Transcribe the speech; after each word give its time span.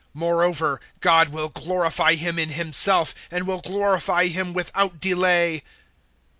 013:032 0.01 0.07
Moreover 0.15 0.81
God 0.99 1.29
will 1.29 1.49
glorify 1.49 2.15
Him 2.15 2.39
in 2.39 2.49
Himself, 2.49 3.13
and 3.29 3.45
will 3.45 3.61
glorify 3.61 4.25
Him 4.29 4.51
without 4.51 4.99
delay. 4.99 5.61